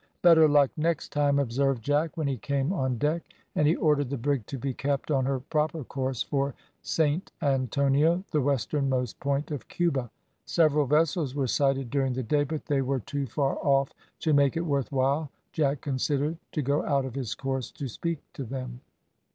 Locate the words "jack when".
1.83-2.27